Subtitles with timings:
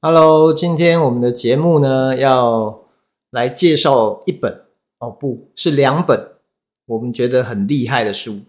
[0.00, 2.84] Hello，今天我们的节目呢，要
[3.30, 4.64] 来介绍一本
[4.98, 6.34] 哦，不是两本，
[6.86, 8.42] 我们觉得很厉害的书。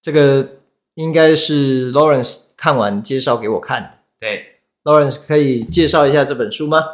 [0.00, 0.58] 这个
[0.94, 4.04] 应该是 Lawrence 看完介绍给我看的。
[4.20, 6.84] 对，Lawrence 可以介绍一下这本书吗？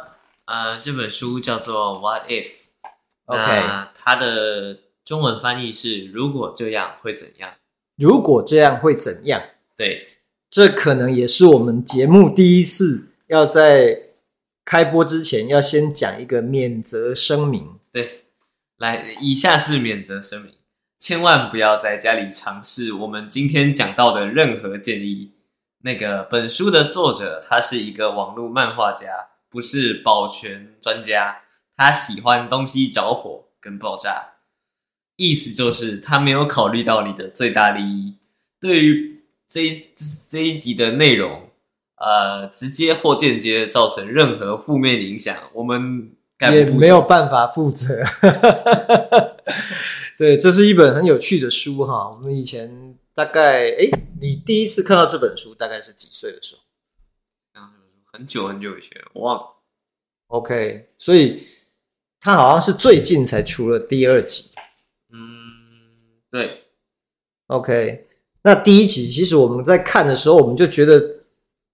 [0.45, 7.51] 呃，这本书叫做 What If？OK，那它的中文翻译是“如果这样会怎样？”
[7.95, 9.39] 如果这样会怎样？
[9.77, 10.12] 对。
[10.53, 14.09] 这可能也是我们节目第一次要在
[14.63, 17.79] 开播之前要先讲一个免责声明。
[17.91, 18.25] 对，
[18.77, 20.53] 来，以下是免责声明，
[20.99, 25.31] 千万不要在家里尝试我们今天讲到的任何建议。
[25.79, 29.07] 那个本书的作者他是一个网络漫画家，
[29.49, 31.39] 不是保全专家。
[31.75, 34.33] 他喜欢东西着火跟爆炸，
[35.15, 38.17] 意思就是他没有考虑到你的最大利益。
[38.59, 39.12] 对于
[39.53, 39.87] 这一
[40.27, 41.47] 这一集的内容，
[41.97, 46.11] 呃，直接或间接造成任何负面影响，我们
[46.51, 47.99] 也没有办法负责。
[50.17, 52.09] 对，这是一本很有趣的书哈。
[52.09, 56.61] 我们以前大概，哎，你第一次看到这本书大概是几岁的时候？
[58.11, 59.43] 很久很久以前，我忘了。
[60.29, 61.43] OK，所以
[62.19, 64.49] 它好像是最近才出了第二集。
[65.11, 66.63] 嗯，对。
[67.45, 68.07] OK。
[68.43, 71.01] 那第一集其实我们在看的时候，我们就觉得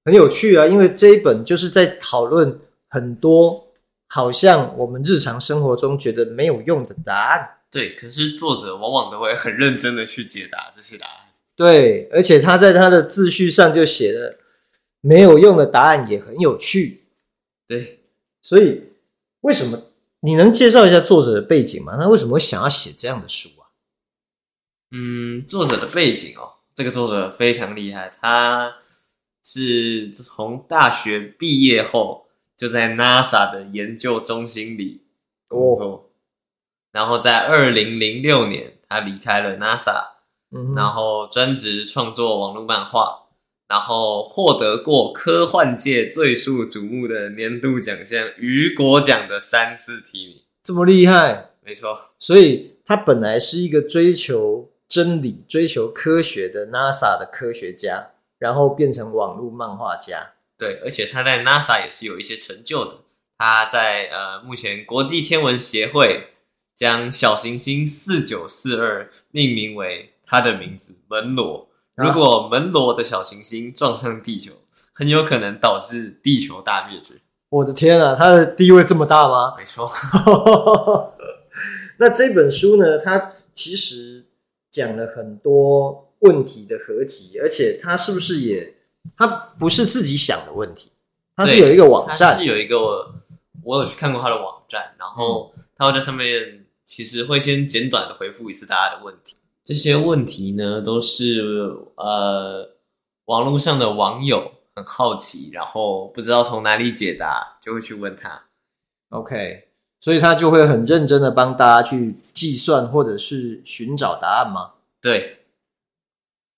[0.06, 2.60] 很有趣啊，因为这一本就是在讨论
[2.90, 3.68] 很多
[4.08, 7.58] 好像我们日常生活中觉得没有用的答案。
[7.72, 11.16] 对，可是作者往往都会很认真的去解答这些答案。
[11.56, 14.38] 对，而且他在他的自序上就写了
[15.02, 17.06] 没有用的答案也很有趣。
[17.68, 18.00] 对，
[18.42, 18.84] 所以
[19.42, 19.84] 为什么
[20.22, 21.98] 你能介绍一下作者的背景吗？
[21.98, 23.74] 他为什么会想要写这样的书啊？
[24.92, 26.58] 嗯，作者的背景哦。
[26.80, 28.78] 这个作者非常厉害，他
[29.44, 35.02] 是从大学毕业后就在 NASA 的研究中心里
[35.50, 36.04] 工作，哦、
[36.94, 40.06] 然后在二零零六年他离开了 NASA，
[40.56, 43.28] 嗯，然后专职创作网络漫画，
[43.68, 51.50] 然后获得过科幻界最受瞩目的年度奖项雨果奖的三次提名，这么厉害？
[51.62, 54.72] 没错，所以他本来是一个追求。
[54.90, 60.32] 真理、追求科学的 NASA 的科学家，然后变成网络漫画家。
[60.58, 62.96] 对，而且他在 NASA 也是有一些成就的。
[63.38, 66.30] 他在呃，目前国际天文协会
[66.76, 71.70] 将小行星四九四二命名为他的名字门罗。
[71.96, 74.54] 如果门罗的小行星撞上地球，
[74.94, 77.14] 很有可能导致地球大灭绝。
[77.50, 79.54] 我的天啊，他的地位这么大吗？
[79.56, 79.90] 没错。
[82.00, 82.98] 那这本书呢？
[82.98, 84.26] 它其实。
[84.80, 88.76] 讲了很多问题的合集，而且他是不是也
[89.18, 89.28] 他
[89.60, 90.90] 不是自己想的问题，
[91.36, 93.14] 他是有一个网站，他是有一个
[93.64, 99.36] 我有去看过他的网站，然后他会在上面其实会先简短的回复一次大家的问题。
[99.66, 101.42] 这些问题呢，都是
[101.96, 102.70] 呃
[103.26, 108.46] 网络上的网友很好奇，然后不知道从哪里解答，就会去问他。
[109.10, 109.69] OK。
[110.02, 114.72] 所以他就会很认真的帮大家去计算或者是寻找答案吗？
[115.02, 115.40] 对。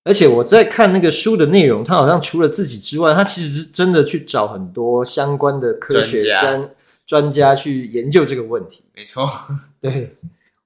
[0.04, 6.70] 而且我在看那个书的内容，他好像除了自己之外，他其实是真的去找很多相关的科学专专家，
[7.06, 8.82] 专家去研究这个问题。
[8.94, 9.28] 没错，
[9.80, 10.16] 对。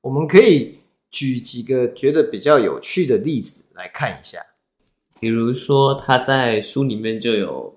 [0.03, 0.79] 我们可以
[1.11, 4.39] 举几个觉得比较有趣的例子来看一下。
[5.19, 7.75] 比如说他在书里面就有，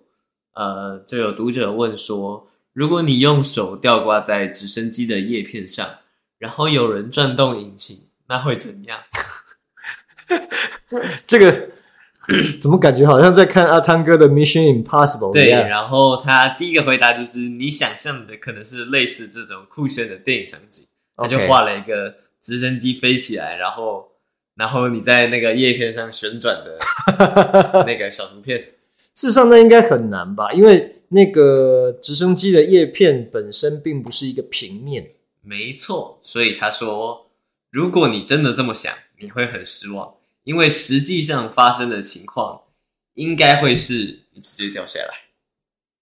[0.55, 2.45] 呃，就有读者问说。
[2.79, 5.85] 如果你用手吊挂在直升机的叶片上，
[6.37, 7.93] 然后有人转动引擎，
[8.29, 8.97] 那会怎样？
[11.27, 11.71] 这个
[12.61, 15.31] 怎么感觉好像在看阿汤哥的《Mission Impossible》？
[15.33, 20.85] 对，然后他第一个回答就是：你想象的可能是类似这种酷炫的电影场景。
[21.17, 24.07] 他就画了一个直升机飞起来，然后
[24.55, 26.79] 然后你在那个叶片上旋转的
[27.85, 28.57] 那个小图片。
[29.15, 30.53] 事实上，那应该很难吧？
[30.53, 35.11] 因为那个直升机的叶片本身并不是一个平面。
[35.41, 37.29] 没错，所以他说，
[37.71, 42.61] 如果你真的这么想，你会很失望，因为实际上发生的情况
[43.15, 45.29] 应该会是你直接掉下来。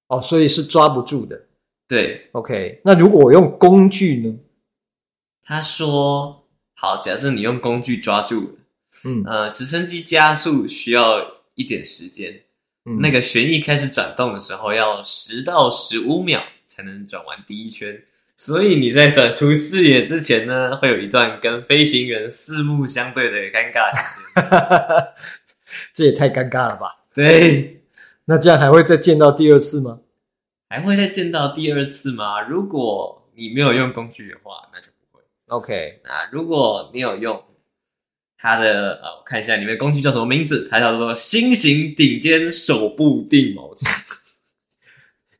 [0.07, 1.47] 哦，所以是抓不住的。
[1.87, 2.81] 对，OK。
[2.83, 4.39] 那如果我用工具呢？
[5.41, 8.49] 他说，好，假设你用工具抓住了，
[9.05, 12.43] 嗯，呃，直升机加速需要一点时间，
[12.87, 18.01] 嗯，那个旋翼开始转动的时候要十到十五秒才能转完第一圈。
[18.37, 25.07] 所以你在转出视野之前呢，会有一段跟飞行员四目相对的尴尬时间。
[25.93, 27.03] 这也太尴尬了吧？
[27.13, 27.81] 对，
[28.25, 29.99] 那这样还会再见到第二次吗？
[30.69, 32.39] 还会再见到第二次吗？
[32.41, 35.23] 如果你没有用工具的话，那就不会。
[35.47, 37.43] OK，那如果你有用
[38.37, 40.67] 它的呃，我看一下里面工具叫什么名字？
[40.69, 43.87] 它叫做新型顶尖手部定锚器。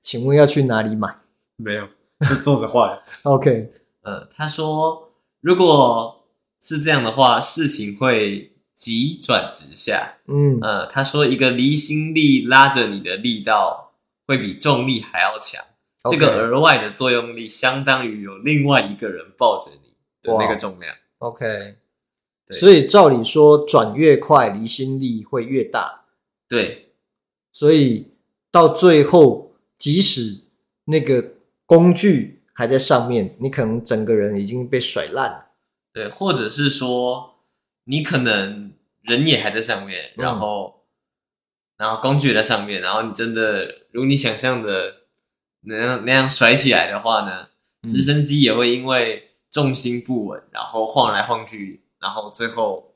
[0.02, 1.16] 请问要去哪里买？
[1.58, 1.88] 没有。
[2.28, 3.70] 就作者画的， OK，
[4.02, 6.26] 呃，他说，如果
[6.60, 10.16] 是这样的话，事情会急转直下。
[10.26, 13.94] 嗯，呃，他说，一个离心力拉着你的力道
[14.26, 15.64] 会比重力还要强.
[16.10, 20.96] 这个额外的作用力相当于有另外一个人抱着你的那个重量。
[21.20, 21.34] Wow.
[21.34, 21.76] OK，
[22.54, 26.06] 所以照理说，转越快，离心力会越大。
[26.48, 26.94] 对，
[27.52, 28.14] 所以
[28.52, 30.42] 到最后，即使
[30.86, 31.34] 那个。
[31.70, 35.48] 工具还在上面，你可能整个人已经被甩烂了。
[35.92, 37.42] 对，或者是说，
[37.84, 38.72] 你可能
[39.02, 40.86] 人也还在上面，嗯、然后，
[41.76, 44.96] 然后工具也在上面，然后你真的如你想象的
[45.64, 47.50] 那样那样甩起来的话呢，
[47.84, 52.94] 直升机也会因为重心不稳，然后晃来晃去，然后最后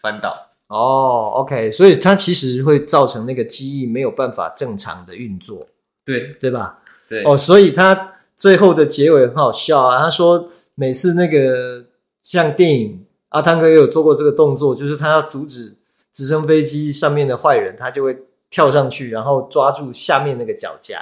[0.00, 0.34] 翻倒。
[0.68, 5.66] 哦，OK，所以它其实会造成那个机翼没有办法正常的运作。
[6.04, 6.78] 对，对吧？
[7.08, 7.22] 对。
[7.24, 8.12] 哦，所以它。
[8.36, 9.96] 最后的结尾很好笑啊！
[9.96, 11.84] 他说每次那个
[12.20, 15.76] 像电影，阿汤哥也有做过这个动作，就是他要阻止
[16.12, 18.18] 直升飞机上面的坏人，他就会
[18.50, 21.00] 跳上去，然后抓住下面那个脚架。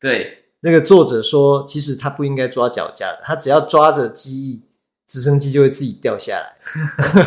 [0.00, 4.62] 对，那个作者说，其实他不应该抓脚架的，他只要抓着机翼，
[5.10, 6.54] 直升机就会自己掉下来。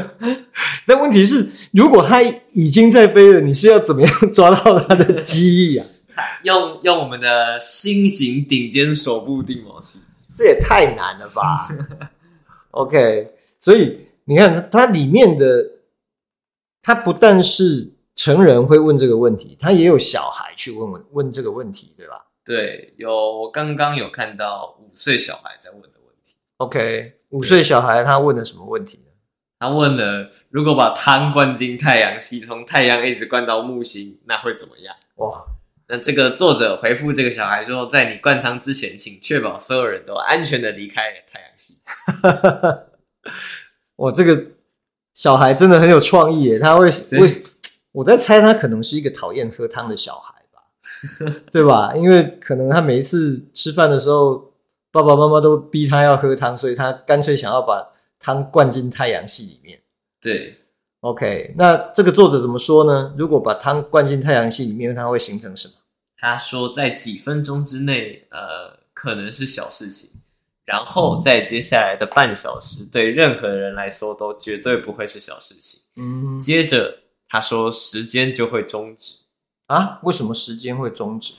[0.87, 2.21] 但问题是，如果它
[2.53, 5.85] 已经在飞了，你是要怎么样抓到它的 机翼啊？
[6.43, 9.99] 用用我们的新型顶尖手部定锚器，
[10.33, 11.67] 这也太难了吧？
[12.71, 15.45] OK，所以你看它里面的，
[16.81, 22.27] 它不但是成人会问这个问题，它也有小孩去问问问这个问题，对吧？
[22.45, 25.81] 对，有我刚刚有看到五岁小孩在问。
[26.63, 29.11] OK，五岁小孩他问了什么问题呢？
[29.59, 34.95] 他问了，如果把汤灌进太阳系，从太阳一直灌到木星，那会怎么样？
[35.15, 35.43] 哇！
[35.87, 41.01] 那这个作者回复这个小孩说：“在你灌汤之前，请确保所有人都安全的离开
[41.31, 41.75] 太阳系。
[43.97, 44.45] ”我这个
[45.13, 46.59] 小孩真的很有创意耶！
[46.59, 47.29] 他会为
[47.91, 50.61] 我在猜，他可能是一个讨厌喝汤的小孩吧？
[51.51, 51.93] 对吧？
[51.95, 54.52] 因为可能他每一次吃饭的时候，
[54.93, 59.81] 爸爸妈妈都逼他要喝汤，所以他干脆想要把汤灌进太阳系里面。
[60.21, 60.55] 对。
[60.99, 63.13] OK，那这个作者怎么说呢？
[63.17, 65.73] 如果把汤灌进太阳系里面，它会形成什么？
[66.15, 70.21] 他说，在几分钟之内，呃，可能是小事情，
[70.63, 75.81] 然后在接下来的半小时，对任何人来说都绝对不会是小事情。
[75.97, 79.15] 嗯，接着他说，时间就会终止。
[79.67, 79.99] 啊？
[80.03, 81.33] 为什么时间会终止？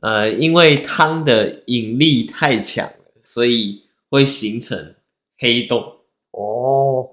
[0.00, 4.94] 呃，因为汤的引力太强了，所以会形成
[5.38, 6.00] 黑洞。
[6.32, 7.08] 哦。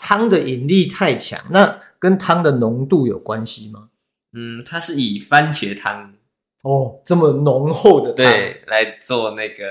[0.00, 3.90] 汤的引力太强，那跟汤的浓度有关系吗？
[4.32, 6.14] 嗯，它是以番茄汤
[6.62, 9.64] 哦这么浓厚的汤对来做那个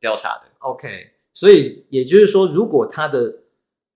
[0.00, 0.44] 调查的。
[0.60, 3.40] OK，所以也就是说，如果它的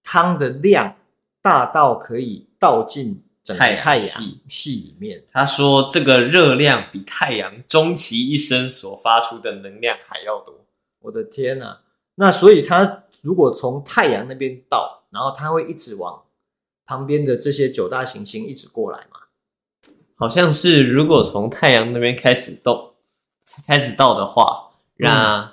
[0.03, 0.95] 汤的量
[1.41, 4.07] 大到可以倒进整个太阳
[4.47, 10.65] 系里面，他说这个热量比太阳终其一生所发出的能量还要多。
[11.01, 11.79] 我的天呐！
[12.15, 15.01] 那所以它如果从太阳那边到。
[15.13, 16.23] 然后它会一直往
[16.87, 19.21] 旁边的这些九大行星一直过来嘛？
[20.17, 22.95] 好像是，如果从太阳那边开始动，
[23.67, 25.53] 开始倒的话，那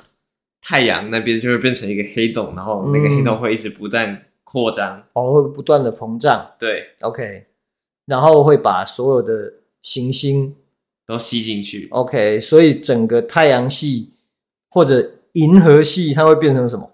[0.62, 6.50] 太阳那边就会变成一个黑洞，然后那个黑洞会一直不断扩张，嗯、哦，会不断的膨胀。
[6.58, 7.48] 对，OK，
[8.10, 10.56] 然后会把所有的行星
[11.06, 11.88] 都吸进去。
[11.92, 14.14] OK，所以整个太阳系
[14.72, 16.92] 或者银河系它会变成什么？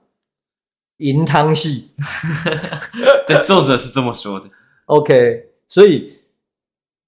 [0.97, 1.91] 银汤系，
[3.25, 4.49] 对，作者是这么说的。
[4.85, 6.19] OK，所以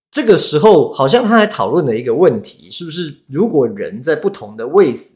[0.09, 5.15] 这个时候好像他还讨论了一个问题，是不是如果人在不同的位置，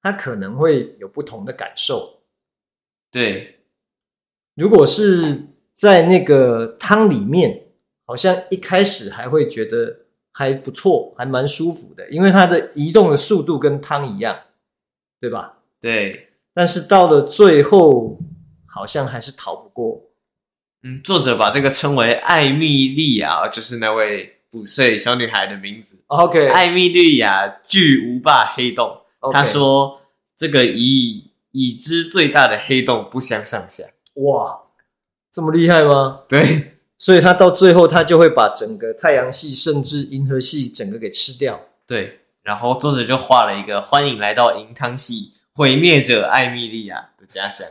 [0.00, 2.20] 他可能会有不同的感受？
[3.10, 3.60] 对，
[4.54, 7.61] 如果是在那个汤里面，
[8.12, 10.00] 好像一开始还会觉得
[10.32, 14.38] 还不错，还蛮舒服的，因为它的移动的速度跟汤一样，
[15.18, 15.60] 对吧？
[15.80, 16.28] 对。
[16.52, 18.18] 但是到了最后，
[18.66, 20.10] 好像还是逃不过。
[20.82, 25.96] 嗯，作者把这个称为艾米莉亚，就是那位五岁小女孩的名字。
[26.08, 28.94] OK，艾米莉亚巨无霸黑洞。
[29.32, 30.02] 他说
[30.36, 33.84] ：“这个已已知最大的黑洞不相上下。”
[34.20, 34.60] 哇，
[35.32, 36.24] 这么厉害吗？
[36.28, 36.71] 对，
[37.02, 41.60] 所以他到最后，他就会把整个太阳系甚至银河系整个给吃掉。
[41.84, 47.66] 对，然后作者就画了一个欢迎来到银汤系，毁灭者艾米莉亚的假想。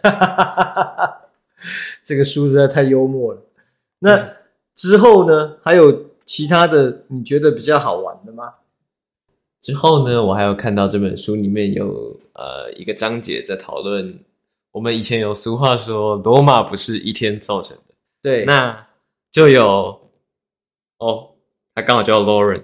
[2.04, 3.42] 这个书实在太幽默了。
[4.00, 4.34] 那
[4.76, 5.56] 之后呢？
[5.64, 8.56] 还有其他的你觉得比较好玩的吗？
[9.62, 10.22] 之后呢？
[10.22, 14.20] 我还有看到这本书里面有呃一个章节在讨论，
[14.74, 17.94] 我们以前有俗话说罗马不是一天造成的。
[18.22, 18.88] 对，那
[19.32, 20.12] 就有
[20.98, 21.36] 哦，
[21.74, 22.64] 他刚好叫 Lauren。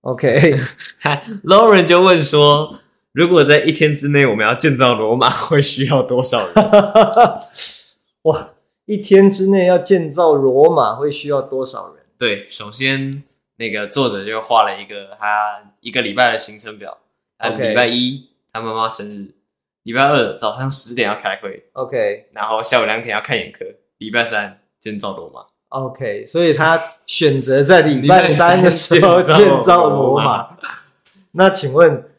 [0.00, 0.54] OK，
[1.00, 2.78] 他 Lauren 就问说，
[3.12, 6.54] 如果在一天之内我们要建造罗马，会需要多少人？
[8.22, 8.50] 哇！
[8.86, 12.04] 一天之内要建造罗马会需要多少人？
[12.16, 13.24] 对，首先
[13.56, 16.98] 那个作者就画了一个他一个礼拜的行程表。
[17.38, 19.34] OK，礼拜一他妈妈生日，
[19.82, 23.64] 礼拜二早上十点要开会，OK，然后下午两点要看眼科，
[23.98, 30.56] 礼拜三建造罗马，OK，所以他选择在礼拜三的时候建造罗马。
[31.32, 32.10] 那请问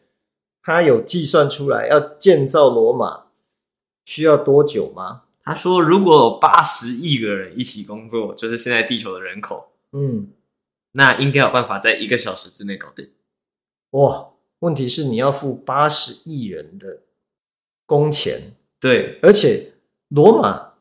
[0.62, 3.26] 他有计算出来要建造罗马
[4.04, 5.22] 需要多久吗？
[5.44, 10.28] 他说：“如果有八十亿个人一起工作，就是现在地球的人口，嗯，
[10.92, 13.10] 那应该有办法在一个小时之内搞定。
[13.92, 14.28] 哇，
[14.58, 16.98] 问题是你要付八十亿人的
[17.86, 19.72] 工钱，对，而且
[20.08, 20.74] 罗马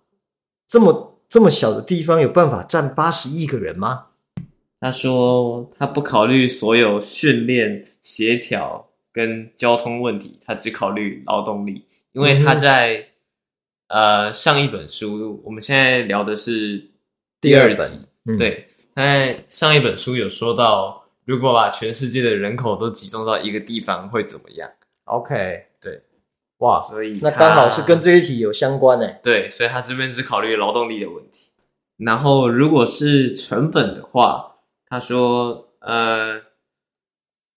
[0.67, 4.07] 这么这么小的地方，有办法站八十亿个人吗？”
[4.79, 12.95] 他说：“他不考虑所有训练、协调跟交通问题，他只考虑劳动力，因为他在。
[12.97, 13.05] 嗯”
[13.87, 16.89] 呃，上一本书，我们现在聊的是
[17.39, 18.01] 第二集。
[18.37, 24.69] 对，他在上一本书有说到，如果把全世界的人口都集中到一个地方，会怎么样
[25.05, 25.66] ？OK，对，
[26.57, 29.19] 哇，所以那刚好是跟这一题有相关诶。
[29.23, 31.51] 对，所以他这边只考虑劳动力的问题。
[31.97, 36.41] 然后，如果是成本的话，他说，呃，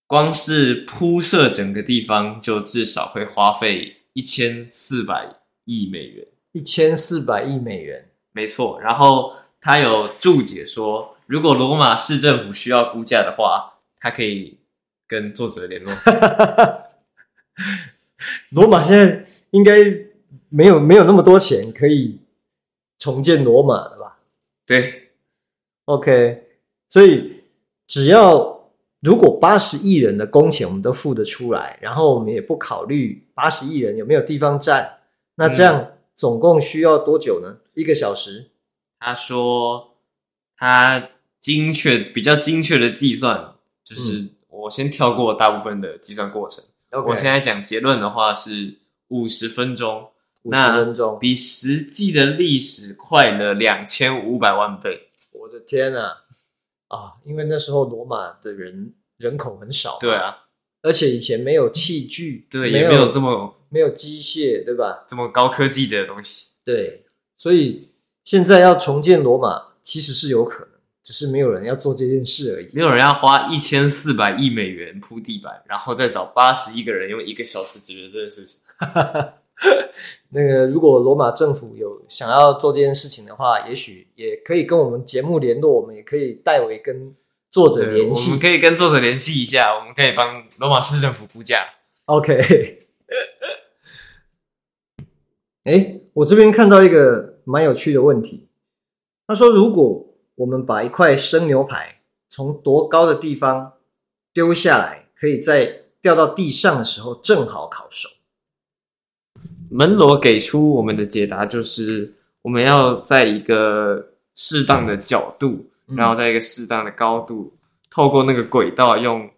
[0.07, 5.37] 光是铺设整个地方，就至少会花费一千四百。
[5.65, 8.81] 亿美元，一千四百亿美元，没错。
[8.81, 14.57] 然后他有注解说，如果罗马市政府需要估价的话，他可以
[15.07, 15.93] 跟作者联络。
[18.51, 19.73] 罗马现在应该
[20.49, 22.19] 没有没有那么多钱可以
[22.97, 24.19] 重建罗马了吧？
[24.65, 25.11] 对
[25.85, 26.47] ，OK。
[26.87, 27.41] 所以
[27.87, 34.99] 只要如果八十亿人的工钱我们都付得出来，然后我们也不考虑八十亿人有没有地方站。
[35.35, 37.47] 那这样总共需要多久呢？
[37.49, 38.51] 嗯、一个小时。
[38.99, 39.95] 他说
[40.55, 41.09] 他
[41.39, 46.63] 精确、比较精确的计算，就是我先跳过大部分的计算过程。
[46.91, 50.11] 嗯、我现在讲结论的话是五十分钟，
[50.43, 55.09] 五十分钟比实际的历史快了两千五百万倍。
[55.31, 56.17] 我的天呐！
[56.87, 60.45] 啊，因为那时候罗马的人人口很少，对啊，
[60.81, 63.57] 而且以前没有器具，对，也没有这么。
[63.73, 65.05] 没有机械，对吧？
[65.07, 67.05] 这么高科技的东西，对，
[67.37, 67.93] 所以
[68.25, 70.70] 现在要重建罗马其实是有可能，
[71.03, 72.69] 只是没有人要做这件事而已。
[72.73, 78.59] 没有人要花一千四百亿美元铺地板，然后再找八十一个人用一个小时解决这件事情。
[80.29, 87.15] 那个，如果罗马政府有想要做这件事情的话，也许也可以跟我们节目联络，我们也可以代为跟
[87.51, 88.29] 作者联系。
[88.29, 91.65] 我们可以跟作者联系一下，我们可以帮罗马市政府估价。
[92.05, 92.79] OK。
[95.65, 98.47] 哎，我这边看到一个蛮有趣的问题。
[99.27, 100.10] 他说：“如果
[100.41, 103.73] 我们把一块生牛排从多高的地方
[104.33, 108.09] 丢下来，可以在掉到地上的时候正好烤熟。”
[109.69, 117.53] 门罗给出我们的解答就是：我们要在一个适当的角度，然后在一个适当的高度，
[117.89, 119.29] 透过那个轨道用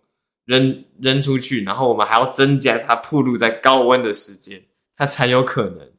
[0.46, 4.64] 扔扔出去，然后我们还要增加它暴露在高温的时间，
[4.96, 5.92] 它才有可能。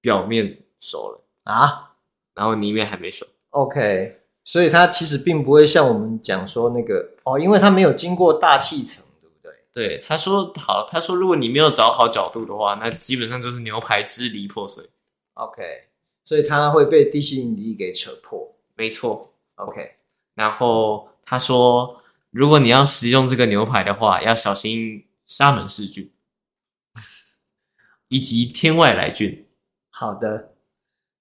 [0.00, 1.92] 表面熟了啊，
[2.34, 3.24] 然后里面还没熟。
[3.50, 9.52] OK，所以它其实并不会像我们讲说那个哦，因为它没有经过大气层，对不对？
[9.72, 14.84] 对，他说好，他说如果你没有找好角度的话，那基本上就是牛排支离破碎。
[15.34, 15.62] OK，
[16.24, 18.54] 所以它会被地心引力给扯破。
[18.74, 19.32] 没错。
[19.54, 19.92] OK，
[20.34, 26.10] 然后他说，如果你要食用这个牛排的话，要小心沙门氏菌
[28.08, 29.46] 以及天外来菌。
[29.88, 30.51] 好的。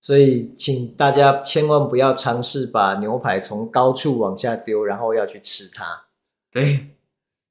[0.04, 6.06] 所以，请大家千万不要尝试把牛排从高处往下丢，然后要去吃它。
[6.52, 6.88] 对，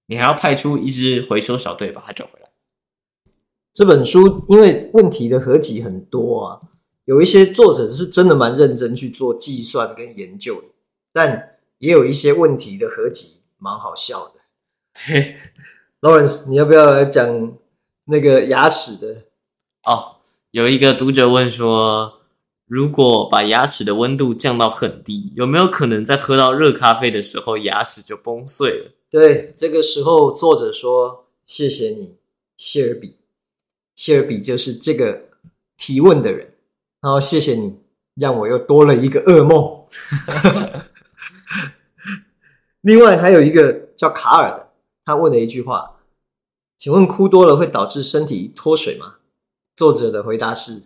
[0.07, 2.50] 你还要派出一支回收小队把它找回来。
[3.73, 6.61] 这本书因为问题的合集很多啊，
[7.04, 10.66] 有一些作者是真的蛮认真去做计算跟研究的，
[11.12, 14.40] 但也有一些问题的合集蛮好笑的。
[15.04, 15.37] 嘿
[16.00, 17.52] ，Lawrence，你要不要来讲
[18.07, 19.23] 那个牙齿的？
[19.85, 20.16] 哦，
[20.50, 22.20] 有一个读者问说。
[22.71, 28.93] 如果把牙齿的温度降到很低，有没有可能在喝到热咖啡的时候，牙齿就崩碎了？
[29.11, 32.15] 对，这个时候作者说：“谢谢你，
[32.57, 33.17] 谢尔比。”
[33.97, 35.21] 谢尔比就是这个
[35.77, 36.55] 提问的人。
[37.00, 37.77] 然后谢谢你，
[38.15, 39.85] 让我又多了一个噩梦。
[42.83, 44.69] 另外还有一个叫卡尔的，
[45.05, 45.99] 他问了一句话
[46.79, 49.17] ：“请问哭多了会导致身体脱水吗？”
[49.75, 50.85] 作者的回答是。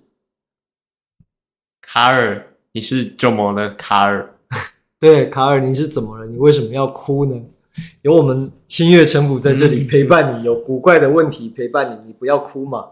[1.94, 3.70] 卡尔，你是怎么了？
[3.70, 4.34] 卡尔，
[4.98, 6.26] 对，卡尔，你是怎么了？
[6.26, 7.40] 你为什么要哭呢？
[8.02, 12.90] 有我们清月城府在这里陪伴你，有古怪的问题陪伴你，你不要哭嘛。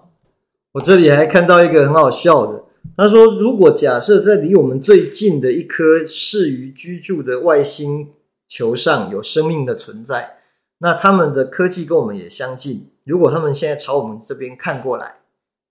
[0.71, 2.62] 我这里还看到一个很好笑的，
[2.97, 8.11] 他说，如果假设在离我们最近的一颗适于居住的外星
[8.47, 10.37] 球上有生命的存在，
[10.78, 12.92] 那他们的科技跟我们也相近。
[13.02, 15.16] 如果他们现在朝我们这边看过来，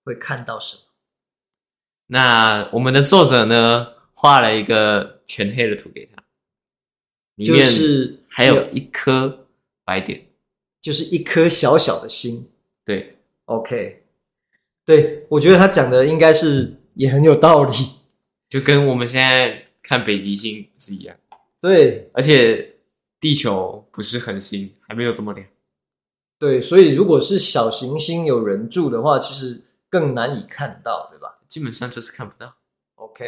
[0.04, 0.82] 会看到什么？
[2.12, 6.22] 那我们的作者呢，画了一个全黑的图给他，
[7.36, 9.46] 里面是还有一颗
[9.82, 10.26] 白点，
[10.82, 12.50] 就是一颗小小的星。
[12.84, 13.16] 对
[13.46, 14.02] ，OK，
[14.84, 17.72] 对，我觉得他讲的应该是也很有道理，
[18.46, 21.16] 就跟我们现在看北极星是一样。
[21.62, 22.74] 对，而且
[23.18, 25.46] 地球不是恒星，还没有这么亮。
[26.38, 31.21] 对，所以如果是小行星有人住的话，其实更难以看到，对吧？
[31.52, 32.54] 基本上就是看不到
[32.94, 33.26] ，OK，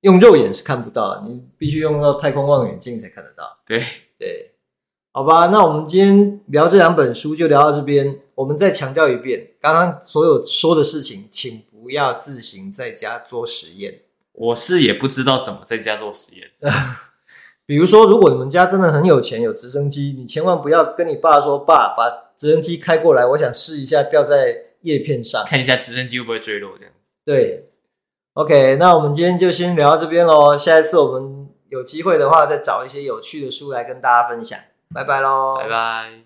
[0.00, 3.60] 用肉眼是看不到，你必须用到太空望远镜才看得到。
[3.64, 3.78] 对
[4.18, 4.50] 对，
[5.12, 8.18] 好吧，那我们今天聊这两本书就聊到这边。
[8.34, 14.00] 我们再强调一遍，刚刚所有说的事情，请不要自行在家做实验。
[14.32, 16.50] 我是也不知道怎么在家做实验。
[17.66, 26.92] 比如说，如果你们家真的很有钱，有直升机，你千万不要跟你爸说：“爸，把直升机开过来，我想试一下掉在叶片上，看一下直升机会不会坠落。”这样。
[27.24, 27.70] 对
[28.34, 30.58] ，OK，那我们今天就先聊到这边喽。
[30.58, 34.58] 下一次我们有机会的话，再找一些有趣的书来跟大家分享。
[34.94, 36.23] 拜拜喽，拜拜。